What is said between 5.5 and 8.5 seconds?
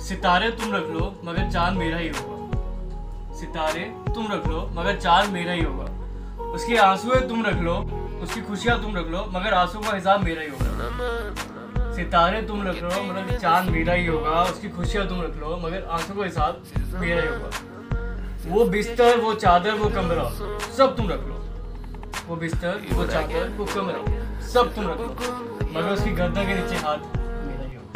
ही होगा। उसके आँसू तुम रख लो, उसकी